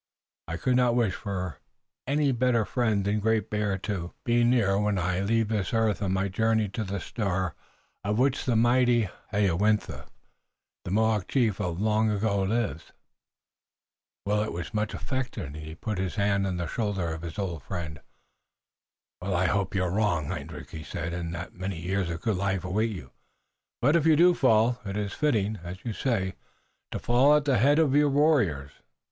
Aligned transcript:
I 0.47 0.57
could 0.57 0.75
not 0.77 0.95
wish 0.95 1.13
for 1.13 1.59
any 2.07 2.31
better 2.31 2.65
friend 2.65 3.05
than 3.05 3.19
Great 3.19 3.51
Bear 3.51 3.77
to 3.77 4.15
be 4.23 4.43
near 4.43 4.79
when 4.79 4.97
I 4.97 5.19
leave 5.21 5.49
this 5.49 5.75
earth 5.75 6.01
on 6.01 6.11
my 6.11 6.27
journey 6.27 6.69
to 6.69 6.83
the 6.83 6.99
star 6.99 7.53
on 8.03 8.15
which 8.17 8.45
the 8.45 8.55
mighty 8.55 9.09
Hayowentha, 9.31 10.07
the 10.85 10.89
Mohawk 10.89 11.27
chief 11.27 11.59
of 11.61 11.79
long 11.79 12.09
ago, 12.09 12.41
lives." 12.41 12.91
Willet 14.25 14.51
was 14.51 14.73
much 14.73 14.95
affected, 14.95 15.45
and 15.45 15.55
he 15.57 15.75
put 15.75 15.99
his 15.99 16.15
hand 16.15 16.47
on 16.47 16.57
the 16.57 16.65
shoulder 16.65 17.13
of 17.13 17.21
his 17.21 17.37
old 17.37 17.61
friend. 17.61 18.01
"I 19.21 19.45
hope 19.45 19.75
you 19.75 19.83
are 19.83 19.91
wrong, 19.93 20.29
Hendrik," 20.31 20.71
he 20.71 20.81
said, 20.81 21.13
"and 21.13 21.31
that 21.35 21.53
many 21.53 21.79
years 21.79 22.09
of 22.09 22.21
good 22.21 22.37
life 22.37 22.63
await 22.65 22.89
you, 22.89 23.11
but 23.83 23.95
if 23.95 24.07
you 24.07 24.15
do 24.15 24.33
fall 24.33 24.79
it 24.83 24.97
is 24.97 25.13
fitting, 25.13 25.59
as 25.63 25.85
you 25.85 25.93
say, 25.93 26.33
to 26.89 26.97
fall 26.97 27.35
at 27.35 27.45
the 27.45 27.59
head 27.59 27.77
of 27.77 27.93
your 27.95 28.09
warriors." 28.09 28.71